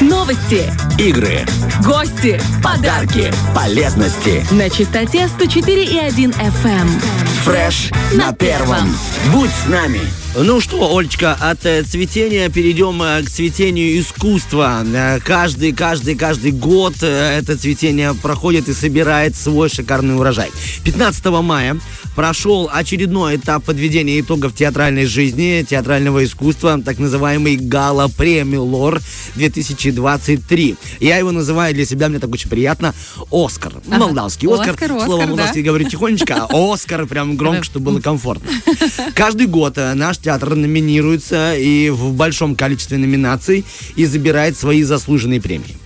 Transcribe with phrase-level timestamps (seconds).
[0.00, 0.64] Новости,
[0.98, 1.40] Игры,
[1.84, 4.42] гости подарки, полезности.
[4.50, 6.88] на частоте 104,1 FM.
[7.44, 8.94] Фреш на первом.
[9.32, 10.00] Будь с нами.
[10.36, 14.84] Ну что, Олечка, от э, цветения перейдем э, к цветению искусства.
[14.86, 20.50] Э, Каждый, каждый, каждый год это цветение проходит и собирает свой шикарный урожай.
[20.84, 21.76] 15 мая
[22.14, 29.00] прошел очередной этап подведения итогов театральной жизни, театрального искусства, так называемый Гала Премию Лор
[29.92, 30.76] 2023.
[31.00, 32.94] Я его называю для себя, мне так очень приятно,
[33.30, 33.74] Оскар.
[33.86, 34.70] Молдавский Оскар.
[34.70, 35.26] Оскар, Оскар, Слово да.
[35.28, 38.50] молдавский говорю тихонечко, а Оскар прям громко, чтобы было комфортно.
[39.14, 43.64] Каждый год э, наш театр номинируется и в большом количестве номинаций
[43.96, 45.76] и забирает свои заслуженные премии.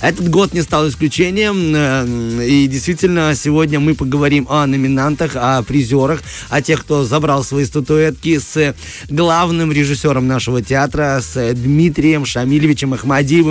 [0.00, 1.72] Этот год не стал исключением.
[1.74, 7.64] э, И действительно, сегодня мы поговорим о номинантах, о призерах, о тех, кто забрал свои
[7.64, 8.74] статуэтки с
[9.08, 13.43] главным режиссером нашего театра, с Дмитрием Шамилевичем Ахмадиевым.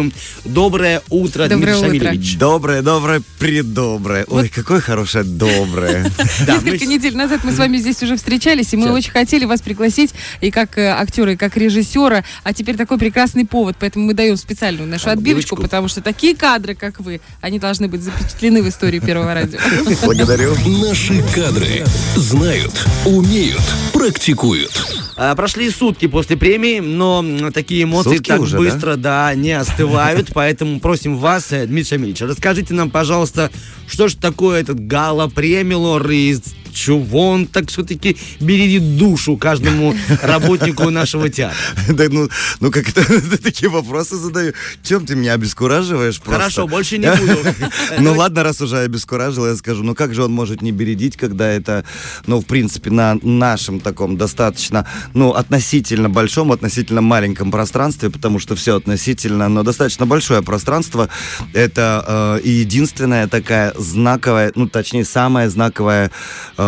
[0.45, 2.07] Доброе утро, Доброе Дмитрий утро.
[2.07, 2.37] Шамилевич.
[2.37, 4.25] Доброе, доброе, предоброе.
[4.27, 6.11] Ой, какое хорошее доброе.
[6.47, 9.61] Да, Несколько недель назад мы с вами здесь уже встречались, и мы очень хотели вас
[9.61, 14.13] пригласить и как э, актера, и как режиссера, а теперь такой прекрасный повод, поэтому мы
[14.13, 15.61] даем специальную нашу отбивочку, Отбивочку.
[15.61, 19.59] потому что такие кадры, как вы, они должны быть запечатлены в истории Первого радио.
[20.03, 20.55] Благодарю.
[20.65, 21.85] Наши кадры
[22.15, 22.73] знают,
[23.05, 23.61] умеют,
[23.93, 24.71] практикуют.
[25.15, 29.33] А, Прошли сутки после премии, но такие эмоции Сутки так уже, быстро, да?
[29.35, 33.51] не остывают, поэтому просим вас, э, Дмитрий Шамильевич, расскажите нам, пожалуйста,
[33.87, 36.39] что же такое этот гала премилор и
[36.73, 41.57] чего он так все-таки бередит душу каждому работнику нашего театра?
[41.89, 42.29] Да, ну,
[42.59, 43.03] ну как это,
[43.43, 44.53] такие вопросы задаю.
[44.83, 46.41] Чем ты меня обескураживаешь просто?
[46.41, 47.37] Хорошо, больше не буду.
[47.99, 51.47] Ну ладно, раз уже обескуражил, я скажу, ну как же он может не бередить, когда
[51.47, 51.85] это,
[52.25, 58.55] ну, в принципе, на нашем таком достаточно, ну, относительно большом, относительно маленьком пространстве, потому что
[58.55, 61.09] все относительно, но достаточно большое пространство.
[61.53, 66.11] Это э, единственная такая знаковая, ну, точнее, самая знаковая
[66.57, 66.62] э,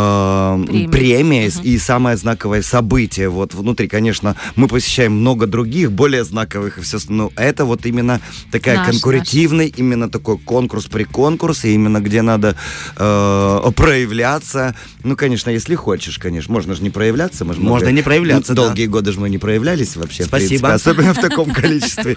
[0.65, 0.89] Премия.
[0.89, 3.29] премия и самое знаковое событие.
[3.29, 7.15] Вот внутри, конечно, мы посещаем много других, более знаковых и все остальное.
[7.15, 8.19] Но это вот именно
[8.51, 12.55] такая Наш, конкурентивный, именно такой конкурс при конкурсе, именно где надо
[12.97, 14.75] э, проявляться.
[15.03, 16.53] Ну, конечно, если хочешь, конечно.
[16.53, 17.45] Можно же не проявляться.
[17.45, 18.65] Можно, Можно не проявляться, Ну, да.
[18.67, 20.47] Долгие годы же мы не проявлялись вообще, в Спасибо.
[20.67, 22.15] принципе, особенно в таком количестве.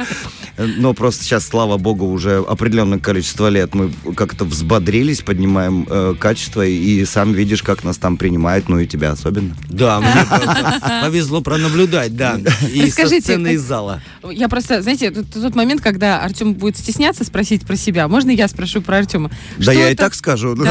[0.56, 6.64] Но просто сейчас, слава богу, уже определенное количество лет мы как-то взбодрились, поднимаем э, качество,
[6.66, 9.54] и сам видишь, как нас там принимают, ну и тебя особенно.
[9.68, 10.10] Да, мне
[11.02, 12.40] повезло пронаблюдать, да,
[12.72, 14.00] и со Скажите, сцены из зала.
[14.24, 18.48] Я просто, знаете, тот, тот момент, когда Артем будет стесняться спросить про себя, можно я
[18.48, 19.30] спрошу про Артема?
[19.58, 20.54] Да я и так скажу.
[20.54, 20.64] Ну,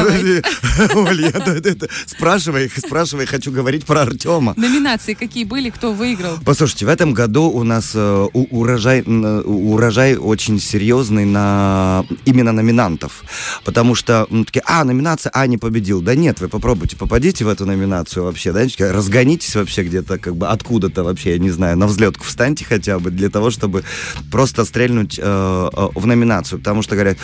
[2.06, 4.54] спрашивай, спрашивай, хочу говорить про Артема.
[4.56, 6.38] Номинации какие были, кто выиграл?
[6.44, 13.22] Послушайте, в этом году у нас э, урожай, урожай очень серьезный на именно номинантов.
[13.62, 16.00] Потому что ну, такие, а, номинация, а, не победил.
[16.00, 20.48] Да нет, вы попробуйте, попадите в эту номинацию вообще, да, разгонитесь вообще где-то, как бы
[20.48, 23.84] откуда-то вообще, я не знаю, на взлетку встаньте хотя бы для того, чтобы
[24.30, 26.58] просто стрельнуть э, э, в номинацию.
[26.58, 27.18] Потому что говорят,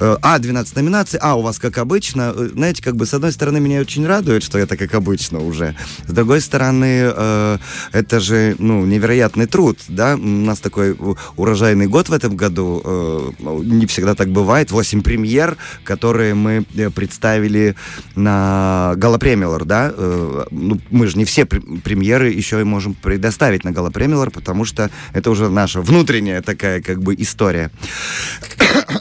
[0.00, 2.32] э, а, 12 номинаций, а, у вас как обычно.
[2.34, 5.74] Э, Знаете, как бы с одной стороны меня очень радует, что это как обычно уже.
[6.06, 7.58] С другой стороны, э,
[7.92, 10.14] это же, ну, невероятный труд, да.
[10.14, 10.96] У нас такой
[11.36, 12.82] урожайный год в этом году.
[12.84, 13.30] э,
[13.64, 14.70] не всегда так бывает.
[14.70, 17.74] Восемь премьер, которые мы э, представили
[18.14, 19.92] на Галапремилор, да.
[19.96, 24.64] Э, ну, мы же не все пр- премьеры еще и можем предоставить на Галапремилор, потому
[24.64, 27.70] что это уже наша внутренняя такая как бы история.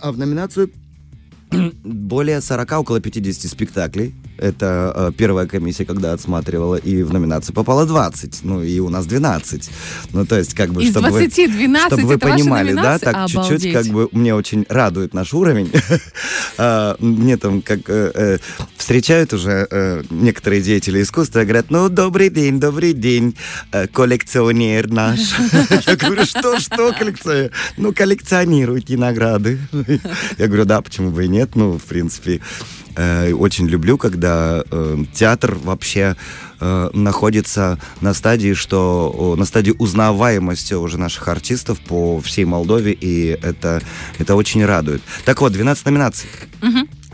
[0.02, 0.70] А в номинацию
[1.84, 4.14] более 40, около 50 спектаклей.
[4.38, 8.40] Это э, первая комиссия, когда отсматривала, и в номинацию попало 20.
[8.44, 9.70] Ну, и у нас 12.
[10.12, 13.06] Ну, то есть, как бы, Из чтобы вы- 20 12 чтобы вы понимали, да, номинации?
[13.06, 15.72] так чуть-чуть, как бы, мне очень радует наш уровень.
[16.58, 18.38] А, Мне там, как э, э,
[18.78, 23.36] встречают уже э, некоторые деятели искусства, говорят, ну, добрый день, добрый день,
[23.92, 25.20] коллекционер наш.
[25.86, 27.52] Я говорю, что, что коллекционер?
[27.78, 29.60] Ну, коллекционируйте награды.
[30.38, 32.42] Я говорю, да, почему бы и нет, ну, в принципе,
[32.96, 36.16] э, очень люблю, когда э, театр вообще
[36.60, 43.38] э, находится на стадии, что на стадии узнаваемости уже наших артистов по всей Молдове, и
[43.42, 43.82] это,
[44.18, 45.02] это очень радует.
[45.26, 46.30] Так вот, 12 номинаций.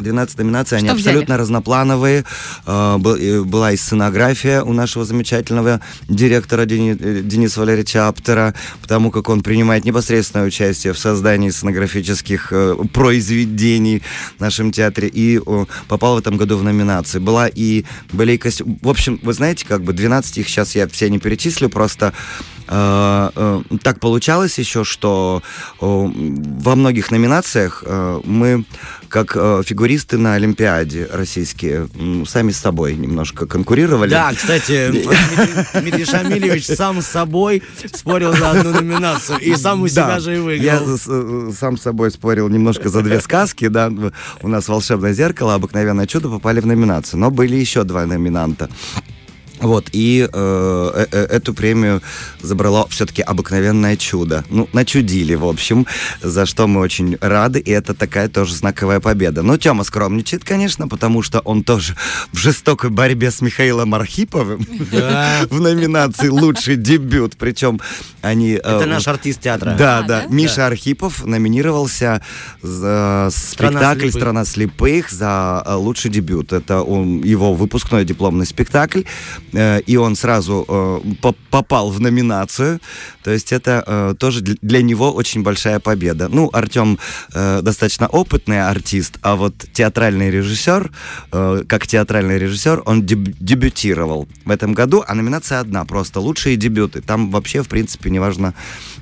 [0.01, 0.99] 12 номинаций, они взяли?
[0.99, 2.25] абсолютно разноплановые.
[2.65, 9.11] Э, был- Была и сценография у нашего замечательного директора Дени- э, Дениса Валерьевича Аптера, потому
[9.11, 14.01] как он принимает непосредственное участие в создании сценографических э, произведений
[14.37, 15.39] в нашем театре и
[15.87, 17.19] попал в этом году в номинации.
[17.19, 18.79] Была и были и костюм.
[18.81, 22.13] В общем, вы знаете, как бы 12 их сейчас я все не перечислю, просто
[22.71, 25.43] так получалось еще, что
[25.81, 28.63] э, во многих номинациях э, мы,
[29.09, 31.89] как э, фигуристы на Олимпиаде российские,
[32.25, 34.09] сами с собой немножко конкурировали.
[34.09, 34.89] Да, кстати,
[35.73, 37.61] Дмитрий- Шамилевич сам с собой
[37.93, 39.39] спорил за одну номинацию.
[39.39, 40.97] И сам у себя Да, же и Я выиграл.
[41.49, 43.91] э, сам с собой спорил немножко за две сказки, да.
[44.41, 47.19] У нас «Волшебное зеркало», «Обыкновенное чудо» попали в номинацию.
[47.19, 48.69] Но были еще два номинанта.
[49.61, 52.01] Вот, и э, э, эту премию
[52.41, 54.43] забрало все-таки обыкновенное чудо.
[54.49, 55.85] Ну, начудили, в общем,
[56.21, 59.43] за что мы очень рады, и это такая тоже знаковая победа.
[59.43, 61.95] Но Тёма скромничает, конечно, потому что он тоже
[62.33, 65.41] в жестокой борьбе с Михаилом Архиповым Да.
[65.49, 67.35] в номинации «Лучший дебют».
[67.37, 67.79] Причем
[68.21, 68.53] они...
[68.53, 69.75] э, Это наш артист театра.
[69.77, 70.21] Да, А, да.
[70.21, 70.27] да?
[70.27, 72.21] Миша Архипов номинировался
[72.61, 74.13] за «Страна спектакль слепых».
[74.21, 76.51] «Страна слепых» за э, лучший дебют.
[76.51, 79.01] Это он, его выпускной дипломный спектакль.
[79.53, 82.79] Э, И он сразу э, по- попал в номинацию.
[83.23, 86.27] То есть это э, тоже дл- для него очень большая победа.
[86.29, 86.99] Ну, Артем
[87.33, 90.91] э, достаточно опытный артист, а вот театральный режиссер,
[91.31, 96.55] э, как театральный режиссер, он деб- дебютировал в этом году, а номинация одна, просто лучшие
[96.57, 97.01] дебюты.
[97.01, 98.53] Там вообще, в принципе, неважно,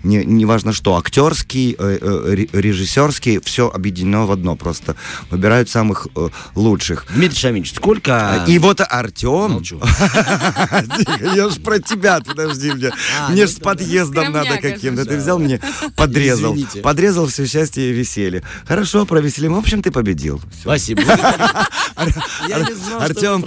[0.04, 4.95] не, неважно что, актерский, э, э, ре- режиссерский, все объединено в одно, просто
[5.30, 7.06] выбирают самых э, лучших.
[7.13, 8.45] Дмитрий Шамилевич, сколько...
[8.48, 9.63] И вот Артем...
[11.36, 12.92] Я ж про тебя, подожди мне.
[13.19, 14.08] А, Мне ну ж с да.
[14.15, 15.06] Подъездом надо каким-то.
[15.06, 15.59] Ты взял мне,
[15.95, 16.53] подрезал.
[16.53, 16.81] Извините.
[16.81, 18.44] Подрезал все счастье и веселье.
[18.65, 19.53] Хорошо, провеселим.
[19.53, 20.39] В общем, ты победил.
[20.51, 20.61] Всё.
[20.61, 21.01] Спасибо.
[23.00, 23.44] Артем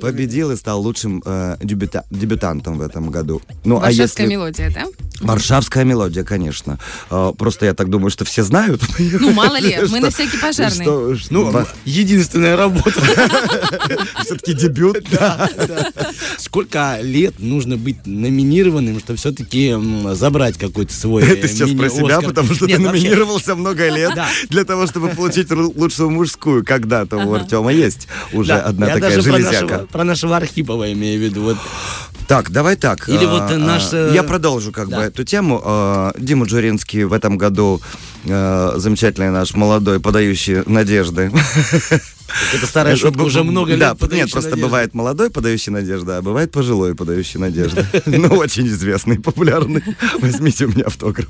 [0.00, 3.42] победил и стал лучшим э, дебюта- дебютантом в этом году.
[3.64, 4.26] Ну, а если...
[4.26, 4.86] мелодия, да?
[5.22, 6.78] Варшавская мелодия, конечно.
[7.10, 8.82] Э, Просто я так думаю, что все знают.
[9.22, 10.84] Ну, мало ли, мы на всякий пожарный.
[10.84, 12.92] что- что- Ну, единственная работа.
[14.24, 14.98] все-таки дебют.
[15.12, 15.48] Да.
[16.38, 19.74] Сколько лет нужно быть номинированным, чтобы все-таки
[20.14, 24.12] забрать какой-то свой Ты сейчас про себя, потому что Нет, ты вообще, номинировался много лет
[24.48, 26.64] для того, чтобы получить лучшую мужскую.
[26.64, 29.62] Когда-то у Артема есть уже да, одна такая даже про железяка.
[29.66, 31.56] нашего, про нашего Архипова имею в виду.
[32.28, 33.08] Так, давай так.
[33.08, 34.96] Или а, вот а, наш, э, Я продолжу как да.
[34.96, 35.60] бы эту тему.
[35.64, 37.80] А, Дима Джуринский в этом году
[38.24, 41.30] э, замечательный наш молодой, подающий надежды.
[42.54, 43.98] Это старая шутка, уже много Да, лет.
[43.98, 44.66] подающая нет, просто надежды.
[44.66, 47.84] бывает молодой, подающий надежды, а бывает пожилой, подающий надежды.
[48.06, 49.82] Ну, очень известный, популярный.
[50.18, 51.28] Возьмите у меня автограф.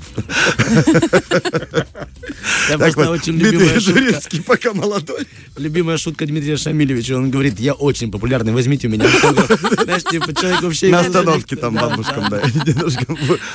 [2.69, 3.99] Так вот, очень Дмитрий любимая шутка.
[3.99, 5.27] Журинский пока молодой.
[5.57, 7.17] Любимая шутка Дмитрия Шамилевича.
[7.17, 9.51] Он говорит, я очень популярный, возьмите у меня автограф.
[9.83, 10.89] Знаешь, типа человек вообще...
[10.89, 12.41] На остановке там да, бабушкам, да.
[12.65, 13.05] Немножко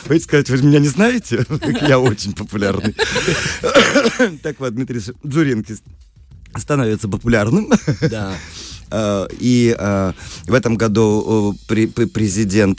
[0.06, 1.44] Вы сказать, вы меня не знаете?
[1.88, 2.94] Я очень популярный.
[4.42, 5.76] Так вот, Дмитрий Джуринский
[6.56, 7.70] становится популярным.
[8.10, 8.34] Да.
[8.90, 10.12] Э, И э,
[10.46, 12.78] в этом году пре- пре- президент,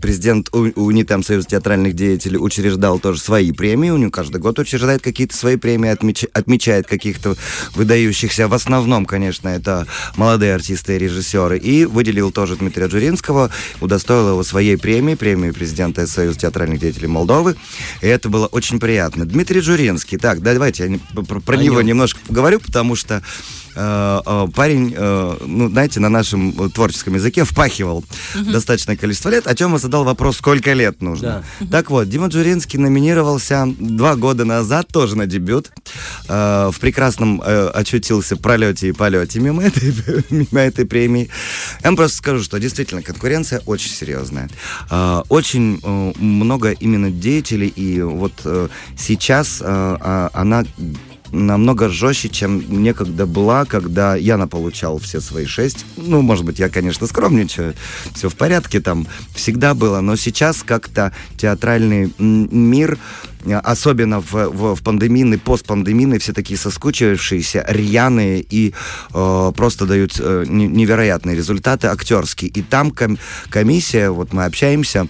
[0.00, 3.90] президент УНИТАМ, Союз театральных деятелей, учреждал тоже свои премии.
[3.90, 7.36] У него каждый год учреждает какие-то свои премии, отмеч- отмечает каких-то
[7.74, 8.48] выдающихся.
[8.48, 9.86] В основном, конечно, это
[10.16, 11.58] молодые артисты и режиссеры.
[11.58, 13.50] И выделил тоже Дмитрия Джуринского,
[13.80, 17.56] удостоил его своей премии, премии президента Союза театральных деятелей Молдовы.
[18.00, 19.24] И это было очень приятно.
[19.24, 20.18] Дмитрий Джуринский.
[20.18, 21.88] Так, да, давайте я про, про О него нем.
[21.88, 23.22] немножко поговорю, потому что
[23.74, 28.04] парень, э, ну, знаете, на нашем э, творческом языке впахивал
[28.34, 31.44] достаточное количество лет, а Тёма задал вопрос, сколько лет нужно.
[31.70, 35.70] Так вот, Дима Джуринский номинировался два года назад тоже на дебют.
[36.28, 39.94] Э, в прекрасном э, очутился пролете и полете мимо этой,
[40.30, 41.28] мимо этой премии.
[41.82, 44.48] Я вам просто скажу, что действительно конкуренция очень серьезная.
[44.90, 50.64] Э, очень э, много именно деятелей, и вот э, сейчас э, а, она
[51.32, 55.84] намного жестче, чем некогда была, когда я наполучал все свои шесть.
[55.96, 57.74] Ну, может быть, я, конечно, скромничаю,
[58.14, 62.98] все в порядке там всегда было, но сейчас как-то театральный мир,
[63.44, 68.74] э, особенно в, в, в пандемийный, постпандемийный, все такие соскучившиеся, рьяные и
[69.14, 72.50] э, просто дают э, не- невероятные результаты актерские.
[72.50, 75.08] И там ком- комиссия, вот мы общаемся,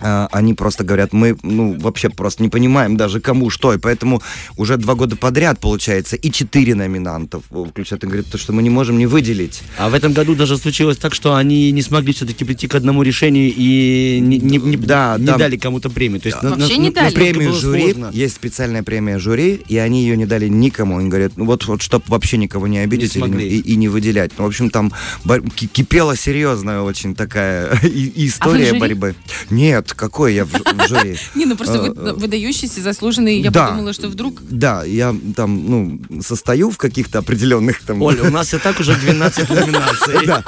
[0.00, 4.22] они просто говорят, мы, ну, вообще просто не понимаем даже кому что, и поэтому
[4.56, 8.70] уже два года подряд, получается, и четыре номинантов включают, и говорят, то, что мы не
[8.70, 9.62] можем не выделить.
[9.76, 13.02] А в этом году даже случилось так, что они не смогли все-таки прийти к одному
[13.02, 15.36] решению и не, не, не- Да, не да.
[15.36, 16.20] дали кому-то премию.
[16.20, 17.04] То есть на- Вообще на- не на- дали.
[17.06, 18.10] настолько премию жюри, сложно.
[18.12, 20.98] есть специальная премия жюри, и они ее не дали никому.
[20.98, 23.48] Они говорят, ну вот, вот чтобы вообще никого не обидеть Не или смогли.
[23.48, 24.32] и, и не выделять.
[24.38, 24.92] Ну, в общем, там
[25.24, 28.80] бор- кипела серьезная очень такая А история жюри?
[28.80, 29.14] борьбы.
[29.50, 30.50] Нет, какой я в,
[30.88, 31.16] жюри?
[31.34, 33.40] Не, ну просто Э, вы- выдающийся, заслуженный.
[33.40, 34.40] Я подумала, что вдруг...
[34.50, 38.02] Да, я там, ну, состою в каких-то определенных там...
[38.02, 40.18] Оля, у нас и так уже 12 номинаций.
[40.26, 40.44] Да,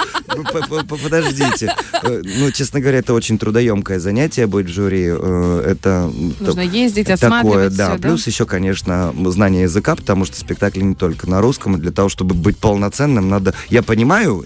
[0.88, 1.74] подождите.
[2.02, 5.06] Э, Ну, честно говоря, это очень трудоемкое занятие быть в жюри.
[5.08, 7.96] Э, Это Нужно ездить, такое, осматривать да.
[7.98, 12.08] Плюс еще, конечно, знание языка, потому что спектакль не только на русском, и для того,
[12.08, 13.54] чтобы быть полноценным, надо...
[13.68, 14.44] Я понимаю,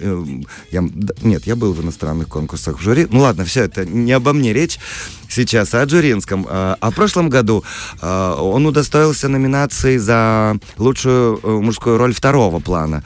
[0.71, 0.85] я...
[1.23, 3.07] нет, я был в иностранных конкурсах в жюри.
[3.11, 4.79] Ну ладно, все, это не обо мне речь
[5.29, 6.47] сейчас, а о Джуринском.
[6.49, 7.65] А а в прошлом году
[8.03, 13.03] э, он удостоился номинации за лучшую э, мужскую роль второго плана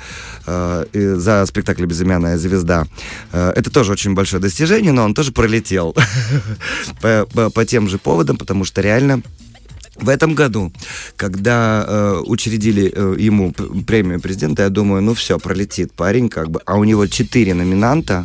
[0.47, 0.85] э,
[1.17, 2.87] за спектакль «Безымянная звезда».
[3.33, 5.95] Э, Это тоже очень большое достижение, но он тоже пролетел
[7.01, 9.23] по, по- тем же поводам, потому что реально
[9.97, 10.73] в этом году,
[11.17, 13.53] когда э, учредили э, ему
[13.87, 16.61] премию президента, я думаю, ну все, пролетит парень, как бы.
[16.67, 18.25] А у него четыре номинанта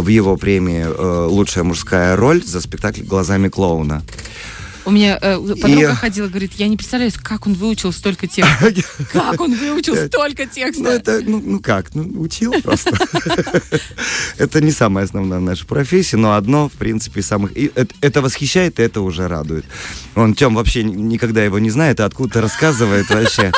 [0.00, 4.02] в его премии э, «Лучшая мужская роль» за спектакль «Глазами клоуна».
[4.84, 8.74] У меня э, подруга И- ходила, говорит, я не представляю, как он выучил столько текстов.
[9.12, 10.88] Как он выучил столько Ну, текста?
[10.88, 12.90] это, ну, ну как, ну, учил просто.
[14.38, 17.56] Это не самая основная наша профессия, но одно, в принципе, из самых...
[17.56, 17.70] и
[18.00, 19.64] это, восхищает, и это уже радует.
[20.16, 23.52] Он, Тем вообще ни- никогда его не знает, а откуда-то рассказывает вообще.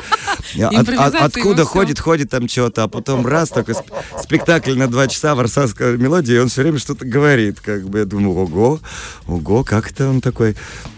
[0.63, 3.93] От- от- откуда ходит, ходит там что-то, а потом раз, такой сп-
[4.23, 7.61] спектакль на два часа, варсавская мелодия, и он все время что-то говорит.
[7.61, 8.81] Как бы я думаю, ого,
[9.27, 10.57] ого, как это он такой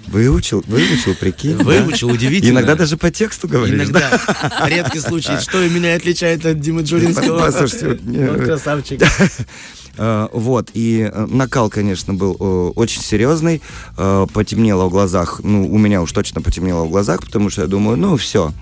[0.09, 1.57] выучил, выучил, прикинь.
[1.59, 1.65] да?
[1.65, 2.59] Выучил, удивительно.
[2.59, 3.89] Иногда даже по тексту говоришь.
[3.89, 4.11] да?
[4.11, 4.69] Иногда.
[4.69, 5.39] Редкий случай.
[5.41, 7.39] Что меня отличает от Димы Джуринского?
[7.41, 7.99] Послушайте,
[8.31, 9.03] Он красавчик.
[9.97, 13.63] Э, Вот, и э, накал, конечно, был э, очень серьезный.
[13.97, 17.97] Потемнело в глазах, ну, у меня уж точно потемнело в глазах, потому что я думаю,
[17.97, 18.53] ну, все.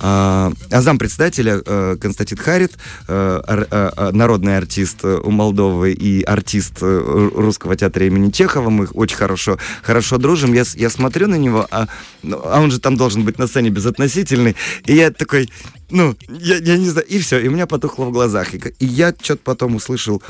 [0.00, 2.72] А зампредседателя э, Константин Харит,
[3.08, 10.18] ар- народный артист у Молдовы и артист русского театра имени Чехова, мы очень хорошо, хорошо
[10.18, 10.52] дружим.
[10.52, 11.86] Я, я смотрю на него, а,
[12.22, 15.50] ну, а он же там должен быть на сцене безотносительный, и я такой,
[15.90, 18.54] ну, я, я не знаю, и все, и у меня потухло в глазах.
[18.54, 20.22] И, и я что-то потом услышал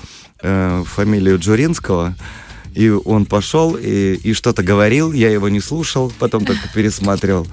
[0.86, 2.14] фамилию Джуринского,
[2.74, 7.46] и он пошел и, и что-то говорил, я его не слушал, потом только пересматривал.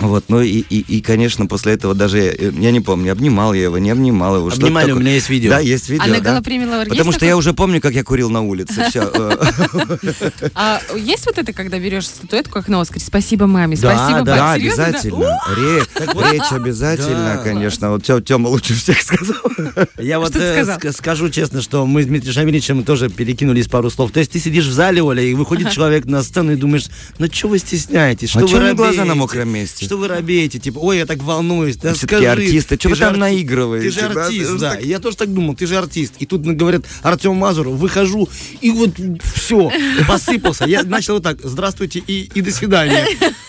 [0.00, 3.64] Вот, ну и, и, и, конечно, после этого даже, я, я не помню, обнимал я
[3.64, 4.48] его, не обнимал его.
[4.48, 5.02] Обнимали, у такое.
[5.02, 5.50] меня есть видео.
[5.50, 6.36] Да, есть видео, А на да.
[6.36, 7.28] Есть Потому что такое?
[7.28, 9.10] я уже помню, как я курил на улице, все.
[10.54, 13.04] А есть вот это, когда берешь статуэтку, как на Оскаре?
[13.04, 15.38] Спасибо маме, спасибо да, Да, обязательно.
[15.56, 17.90] Ре- Речь обязательно, конечно.
[17.90, 19.36] Вот Тёма лучше всех сказал.
[19.98, 24.12] Я вот ты э, скажу честно, что мы с Дмитрием Шамилевичем тоже перекинулись пару слов.
[24.12, 26.86] То есть ты сидишь в зале, Оля, и выходит человек на сцену и думаешь,
[27.18, 28.30] ну что вы стесняетесь?
[28.30, 29.87] Что А вы у глаза на мокром месте?
[29.88, 30.58] Что вы робеете?
[30.58, 31.76] Типа, ой, я так волнуюсь.
[31.76, 34.24] Да скажи, артисты, чё ты вы там арти- наигрываете, Ты же да?
[34.26, 34.70] артист, Ты же да.
[34.72, 36.14] так- Я тоже так думал, ты же артист.
[36.18, 38.28] И тут говорят, Артем Мазуров, выхожу,
[38.60, 38.90] и вот
[39.34, 39.70] все,
[40.06, 40.64] посыпался.
[40.66, 43.06] Я начал вот так, здравствуйте и, и до свидания.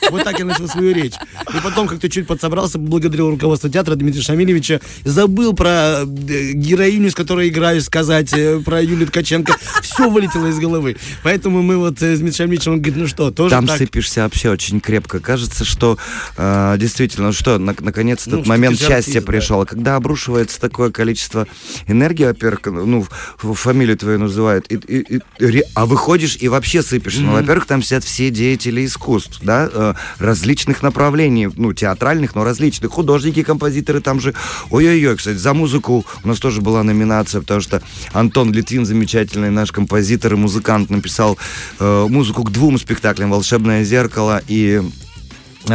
[0.10, 1.14] Вот так я начал свою речь.
[1.56, 6.06] И потом как-то чуть подсобрался, благодарил руководство театра Дмитрия Шамилевича, забыл про э,
[6.54, 9.56] героиню, с которой играю, сказать, э, про Юлию Ткаченко.
[9.84, 10.96] Все вылетело из головы.
[11.24, 13.78] Поэтому мы вот э, с Дмитрием Шамилевичем, он говорит, ну что, тоже Там так?
[13.78, 15.20] сыпешься вообще очень крепко.
[15.20, 15.98] Кажется, что
[16.38, 19.26] э, действительно, ну что, на- наконец Ну, этот что момент счастья да.
[19.28, 19.62] пришел.
[19.62, 21.48] А когда обрушивается такое количество
[21.88, 23.06] энергии, во-первых, ну,
[23.54, 27.22] фамилию твою называют, и, и- и ре- а выходишь и вообще сыпешься.
[27.22, 32.92] Ну, во-первых, там сидят все деятели искусств, да, э, различных направлений, ну, театральных, но различных.
[32.92, 34.34] Художники, композиторы, там же,
[34.70, 37.82] ой-ой-ой, кстати, за музыку у нас тоже была номинация, потому что
[38.14, 41.38] Антон Литвин, замечательный наш композитор и музыкант, написал
[41.80, 44.82] э, музыку к двум спектаклям «Волшебное зеркало» и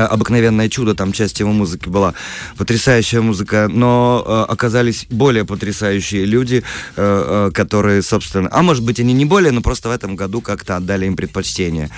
[0.00, 2.14] обыкновенное чудо, там часть его музыки была
[2.56, 6.62] потрясающая музыка, но э, оказались более потрясающие люди,
[6.96, 10.40] э, э, которые, собственно, а может быть они не более, но просто в этом году
[10.40, 11.90] как-то отдали им предпочтение,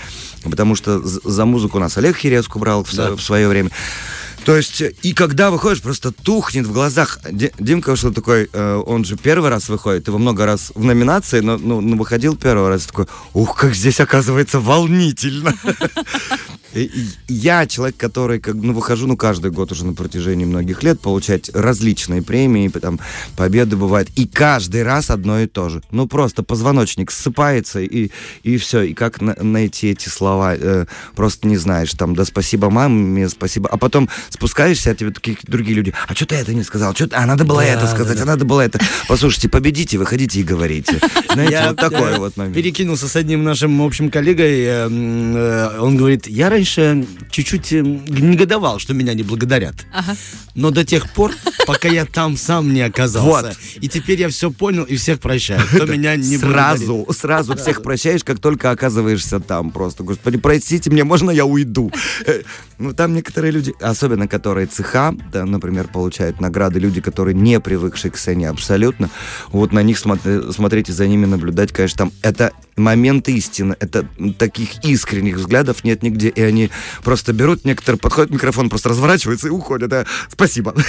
[0.45, 3.71] потому что за музыку нас Олег Хиреску брал в, со- в свое время.
[4.45, 7.19] То есть, э, и когда выходишь, просто тухнет в глазах.
[7.29, 11.41] Ди- Димка вышел такой, э, он же первый раз выходит, его много раз в номинации,
[11.41, 15.53] но ну, ну, выходил первый раз, такой, ух, как здесь оказывается волнительно.
[17.29, 21.51] Я человек, который как, ну, выхожу ну, каждый год уже на протяжении многих лет получать
[21.55, 23.01] различные премии, там,
[23.37, 24.09] победы бывают.
[24.17, 25.83] И каждый раз одно и то же.
[25.91, 28.11] Ну, просто позвоночник ссыпается, и,
[28.43, 28.83] и все.
[28.83, 31.93] И как на- найти эти слова, э, просто не знаешь.
[31.93, 33.69] Там, да спасибо маме, спасибо.
[33.71, 35.93] А потом спускаешься, а тебе такие другие люди.
[36.07, 36.95] А что ты это не сказал?
[36.95, 38.79] Чё ты- А надо было это сказать, а надо было это.
[39.09, 41.01] Послушайте, победите, выходите и говорите.
[41.33, 42.55] Знаете, вот такой э, вот момент.
[42.55, 44.61] перекинулся с одним нашим общим коллегой.
[44.65, 49.87] э, э, Он говорит, я раньше чуть-чуть э, негодовал, что меня не благодарят.
[49.93, 50.17] Ага.
[50.55, 51.33] Но до тех пор,
[51.67, 53.49] пока я там сам не оказался.
[53.49, 53.57] Вот.
[53.81, 55.61] И теперь я все понял и всех прощаю.
[55.67, 56.79] Кто меня не благодарит.
[56.79, 60.03] Сразу, сразу всех прощаешь, как только оказываешься там просто.
[60.03, 61.93] Господи, простите мне, можно я уйду?
[62.79, 68.11] Ну, там некоторые люди, особенно которые цеха, да, например, получают награды, люди, которые не привыкшие
[68.11, 69.11] к сцене абсолютно,
[69.49, 74.07] вот на них смотри- смотреть и за ними наблюдать, конечно, там это момент истины, это
[74.39, 76.71] таких искренних взглядов нет нигде, и они
[77.03, 80.75] просто берут, некоторые подходят к микрофону, просто разворачиваются и уходят, а, спасибо.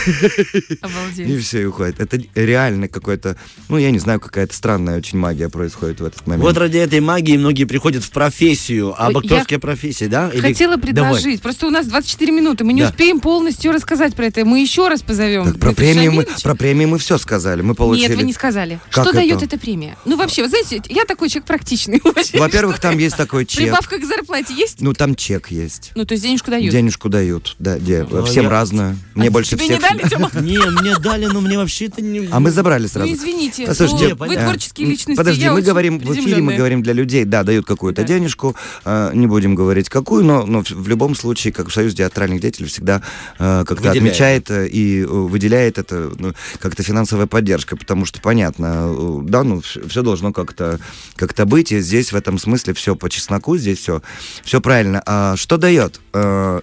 [0.53, 1.45] И Обалдеть.
[1.45, 1.99] все, и уходят.
[1.99, 3.37] Это реально какой-то,
[3.69, 6.43] ну, я не знаю, какая-то странная очень магия происходит в этот момент.
[6.43, 8.93] Вот ради этой магии многие приходят в профессию.
[8.97, 10.29] А Ой, актерские профессии, да?
[10.29, 11.41] Хотела предложить.
[11.41, 12.63] Просто у нас 24 минуты.
[12.63, 12.89] Мы не Да.
[12.89, 14.43] успеем полностью рассказать про это.
[14.45, 15.45] Мы еще раз позовем.
[15.45, 17.61] Так, про премии, мы, про премии мы все сказали.
[17.61, 18.09] Мы получили...
[18.09, 18.79] Нет, вы не сказали.
[18.89, 19.19] Как что это?
[19.19, 19.97] дает эта премия?
[20.05, 22.01] Ну, вообще, вы знаете, я такой человек практичный.
[22.33, 23.63] Во-первых, там есть такой чек.
[23.65, 24.81] Прибавка к зарплате есть?
[24.81, 25.91] Ну, там чек есть.
[25.95, 26.71] Ну, то есть денежку дают.
[26.71, 28.97] Денежку дают, да, де- А всем я- разную.
[29.15, 29.77] Мне А больше тебе всех...
[29.77, 30.31] не дали, Тёма?
[30.41, 32.27] Не, мне дали, но мне вообще это не...
[32.31, 33.13] А мы забрали Ну, сразу.
[33.13, 33.65] извините.
[33.65, 35.17] Послушайте, ну, вы творческие личности.
[35.17, 38.55] Подожди, мы говорим в эфире, мы говорим для людей, да, дают какую-то денежку,
[38.85, 43.01] э, не будем говорить какую, но, в любом случае, как Союз театральных деятелей всегда
[43.39, 48.87] э, как-то отмечает э, и э, выделяет это ну, как-то финансовая поддержка, потому что понятно,
[48.89, 50.79] э, да, ну все должно как-то
[51.15, 54.01] как-то быть, и здесь в этом смысле все по чесноку, здесь все
[54.43, 55.01] все правильно.
[55.05, 55.99] А что дает?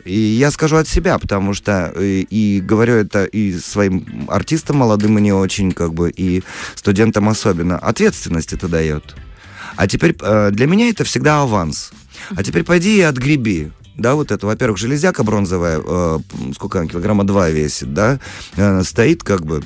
[0.05, 5.19] И я скажу от себя, потому что э, и говорю это и своим артистам молодым
[5.19, 6.43] и не очень, как бы, и
[6.75, 7.79] студентам особенно.
[7.79, 9.15] Ответственность это дает.
[9.77, 11.93] А теперь для меня это всегда аванс.
[12.31, 13.73] А теперь пойди и отгреби.
[13.97, 16.19] Да, вот это, во-первых, железяка бронзовая, э,
[16.55, 18.19] сколько она, килограмма два весит, да,
[18.57, 19.63] э, стоит как бы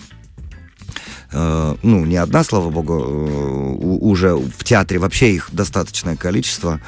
[1.32, 6.80] э, ну, не одна, слава богу, э, уже в театре вообще их достаточное количество.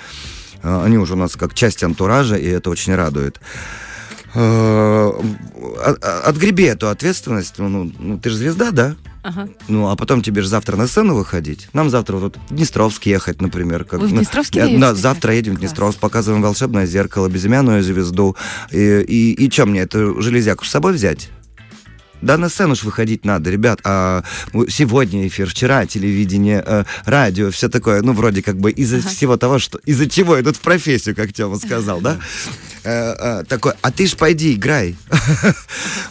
[0.62, 3.40] Э, Они уже у нас как часть антуража, и это очень радует.
[4.34, 5.10] Э,
[5.84, 7.54] от- Отгреби эту ответственность.
[7.58, 8.94] Ну, ну, ты же звезда, да?
[9.22, 9.48] Ага.
[9.68, 11.68] Ну, а потом тебе же завтра на сцену выходить.
[11.72, 13.84] Нам завтра вот в Днестровск ехать, например.
[13.84, 14.96] Как, Вы в Днестровск Да, спектакль?
[14.96, 15.70] завтра едем в Класс.
[15.70, 18.36] Днестровск, показываем волшебное зеркало, безымянную звезду.
[18.70, 21.28] И, и, и что мне, эту железяку с собой взять?
[22.22, 23.80] Да, на сцену ж выходить надо, ребят.
[23.84, 24.24] А
[24.68, 29.58] сегодня эфир, вчера телевидение, э, радио, все такое, ну, вроде как бы из-за всего того,
[29.58, 29.78] что...
[29.86, 32.18] Из-за чего идут в профессию, как Тёма сказал, да?
[32.84, 34.96] Э, э, такой, а ты ж пойди, играй.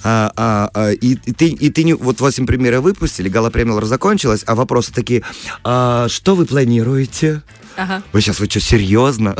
[0.01, 1.93] А, а, а, И и ты, и ты не...
[1.93, 5.23] Вот 8 премьеры выпустили, гала премьер закончилась, а вопросы такие,
[5.63, 7.41] «А что вы планируете?
[7.75, 8.01] Ага.
[8.13, 9.35] Вы сейчас, вы что, серьезно?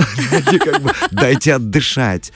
[1.11, 2.33] Дайте отдышать.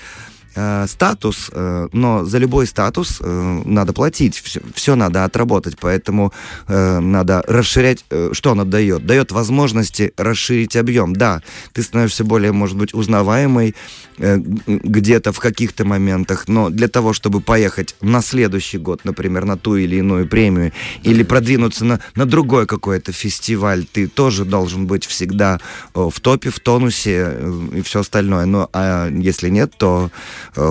[0.56, 4.44] Э, Статус, э, но за любой статус э, надо платить,
[4.76, 6.32] все, надо отработать, поэтому
[6.68, 9.06] э, надо расширять, э, что она дает?
[9.06, 11.42] Дает возможности расширить объем, да,
[11.74, 13.76] ты становишься более, может быть, узнаваемой
[14.18, 19.46] э, г- где-то в каких-то моментах, но для того, чтобы поехать на следующий год, например,
[19.46, 24.86] на ту или иную премию, или продвинуться на, на другой какой-то фестиваль, ты тоже должен
[24.86, 25.60] быть всегда
[25.94, 27.38] в топе, в тонусе
[27.74, 28.46] и все остальное.
[28.46, 30.12] Но а если нет, то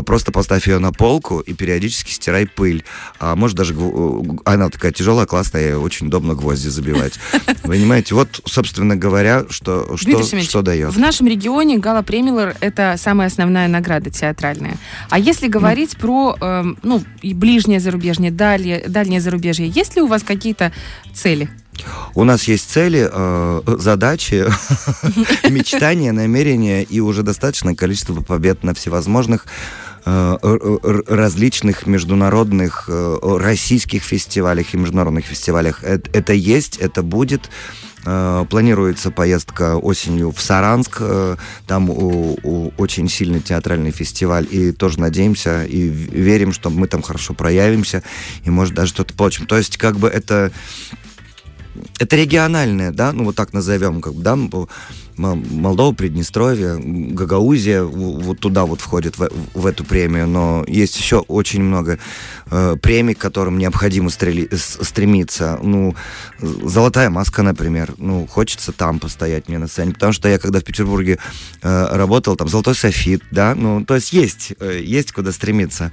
[0.04, 2.84] просто поставь ее на полку и периодически стирай пыль.
[3.18, 7.18] А может даже э, она такая тяжелая, классная, очень удобно гвозди забивать.
[7.62, 8.14] Понимаете?
[8.14, 10.92] Вот, собственно говоря, что, что, что дает.
[10.92, 14.76] В нашем регионе Гала Премилер это самая основная награда театральная.
[15.10, 20.06] А если говорить про эм, ну, и ближнее зарубежье, дальнее, дальнее зарубежье, есть ли у
[20.06, 20.72] вас какие-то
[21.14, 21.48] цели?
[22.14, 24.44] У нас есть цели, э, задачи,
[25.50, 29.46] мечтания, намерения и уже достаточное количество побед на всевозможных
[30.04, 30.36] э,
[31.08, 35.82] различных международных э, российских фестивалях и международных фестивалях.
[35.84, 37.50] Эт- Это есть, это будет.
[38.04, 41.00] Планируется поездка осенью в Саранск.
[41.68, 44.44] Там у- у- очень сильный театральный фестиваль.
[44.50, 48.02] И тоже надеемся и верим, что мы там хорошо проявимся
[48.44, 49.46] и, может, даже что-то получим.
[49.46, 50.50] То есть, как бы это
[51.98, 54.36] это региональное, да, ну вот так назовем, как бы, да,
[55.16, 61.62] Молдова, Приднестровье, Гагаузия вот туда вот входит в, в эту премию, но есть еще очень
[61.62, 61.98] много
[62.50, 65.58] э, премий, к которым необходимо стрели, стремиться.
[65.62, 65.94] Ну,
[66.40, 70.64] «Золотая маска», например, ну, хочется там постоять мне на сцене, потому что я когда в
[70.64, 71.18] Петербурге
[71.62, 75.92] э, работал, там «Золотой софит», да, ну, то есть есть, э, есть куда стремиться.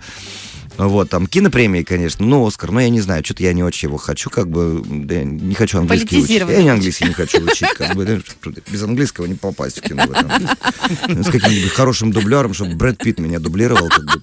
[0.79, 3.97] Вот, там, кинопремии, конечно, ну, Оскар, но я не знаю, что-то я не очень его
[3.97, 6.29] хочу, как бы, да, я не хочу английский учить.
[6.29, 8.23] Я не английский не хочу учить, как бы,
[8.71, 10.03] без английского не попасть в кино.
[10.05, 14.21] С каким-нибудь хорошим дублером, чтобы Брэд Питт меня дублировал, как бы,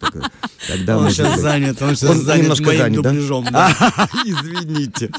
[0.67, 3.45] Тогда он сейчас занят, он сейчас он занят немножко моим занят, дубляжом.
[3.45, 3.77] Да?
[3.79, 4.09] Да.
[4.25, 5.11] Извините.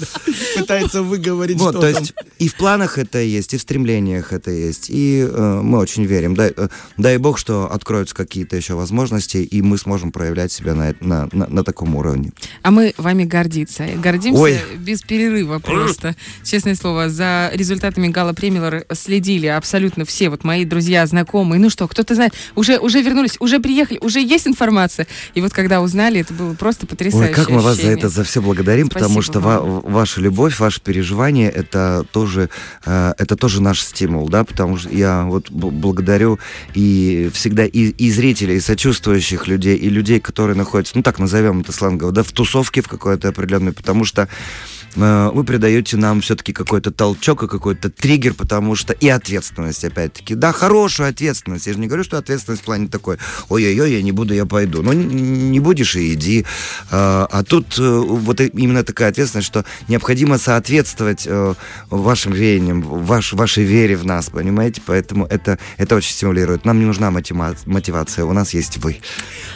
[0.58, 4.52] Пытается выговорить вот, что то есть и в планах это есть, и в стремлениях это
[4.52, 6.36] есть, и э, мы очень верим.
[6.36, 10.94] Дай, э, дай бог, что откроются какие-то еще возможности, и мы сможем проявлять себя на,
[11.00, 12.32] на, на, на, таком уровне.
[12.62, 13.86] А мы вами гордиться.
[13.98, 14.60] Гордимся Ой.
[14.78, 16.16] без перерыва просто.
[16.44, 20.30] Честное слово, за результатами Гала Премилор следили абсолютно все.
[20.30, 21.60] Вот мои друзья, знакомые.
[21.60, 25.08] Ну что, кто-то знает, уже, уже вернулись, уже приехали, уже есть информация.
[25.34, 27.30] И вот когда узнали, это было просто потрясающе.
[27.30, 30.60] Ой, как мы вас за это за все благодарим, Спасибо потому что ва- ваша любовь,
[30.60, 32.50] ваше переживание, это тоже,
[32.86, 36.40] э, это тоже наш стимул, да, потому что я вот благодарю
[36.74, 41.62] и всегда и, и зрителей, и сочувствующих людей, и людей, которые находятся, ну так назовем
[41.62, 44.28] это сленгово, да, в тусовке в какой-то определенной, потому что
[44.96, 50.36] вы придаете нам все-таки какой-то толчок и какой-то триггер, потому что и ответственность, опять-таки.
[50.36, 51.68] Да, хорошую ответственность.
[51.68, 53.18] Я же не говорю, что ответственность в плане такой,
[53.50, 54.82] ой-ой-ой, я не буду, я пойду.
[54.82, 56.46] Ну, не будешь и иди.
[56.92, 61.54] А, а тут э, вот именно такая ответственность, что необходимо соответствовать э,
[61.90, 64.82] вашим веяниям, ваш, вашей вере в нас, понимаете?
[64.86, 66.66] Поэтому это, это очень стимулирует.
[66.66, 68.98] Нам не нужна мотивация, у нас есть вы.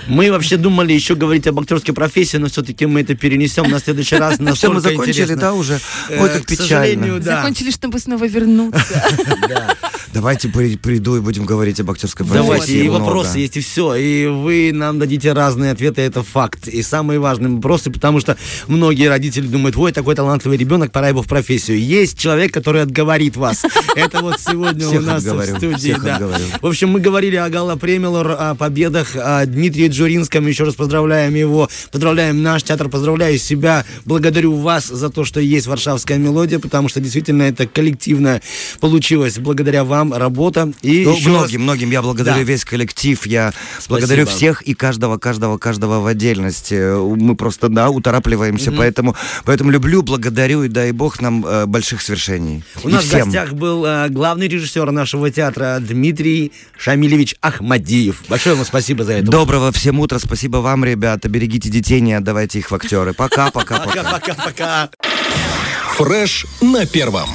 [0.07, 4.15] Мы вообще думали еще говорить об актерской профессии, но все-таки мы это перенесем на следующий
[4.15, 4.39] раз.
[4.55, 5.79] Все, мы закончили, да, уже?
[6.09, 7.21] Ой, как печально.
[7.21, 9.03] Закончили, чтобы снова вернуться.
[10.13, 12.47] Давайте приду и будем говорить об актерской профессии.
[12.47, 13.95] Давайте, и вопросы есть, и все.
[13.95, 16.67] И вы нам дадите разные ответы, это факт.
[16.67, 21.21] И самые важные вопросы, потому что многие родители думают, ой, такой талантливый ребенок, пора его
[21.21, 21.79] в профессию.
[21.79, 23.63] Есть человек, который отговорит вас.
[23.95, 25.95] Это вот сегодня у нас в студии.
[26.61, 30.45] В общем, мы говорили о Гала Премилор, о победах, о Дмитрии Джуринском.
[30.45, 31.69] Еще раз поздравляем его.
[31.91, 33.85] Поздравляем наш театр, поздравляю себя.
[34.05, 38.41] Благодарю вас за то, что есть Варшавская мелодия, потому что действительно это коллективно
[38.79, 40.71] получилось благодаря вам работа.
[40.81, 41.53] И ну, многим, раз...
[41.53, 42.43] многим я благодарю да.
[42.43, 43.99] весь коллектив, я Спасибо.
[43.99, 47.15] благодарю всех и каждого, каждого, каждого в отдельности.
[47.15, 48.77] Мы просто, да, уторапливаемся, mm-hmm.
[48.77, 52.63] поэтому, поэтому люблю, благодарю и дай бог нам э, больших свершений.
[52.83, 53.21] У и нас всем.
[53.21, 58.23] в гостях был э, главный режиссер нашего театра Дмитрий Шамилевич Ахмадиев.
[58.27, 59.31] Большое вам спасибо за это.
[59.31, 61.29] Доброго всем утра, спасибо вам, ребята.
[61.29, 63.13] Берегите детей, не отдавайте их в актеры.
[63.21, 64.03] Пока, пока, пока.
[64.03, 64.89] Пока, пока, пока.
[65.95, 67.29] Фреш на первом.